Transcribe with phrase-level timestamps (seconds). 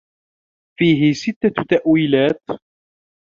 [0.79, 2.43] فِيهِ سِتَّةُ تَأْوِيلَاتٍ